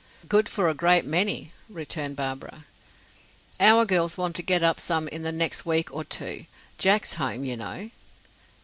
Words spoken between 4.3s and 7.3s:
to get up some in the next week or two. Jack's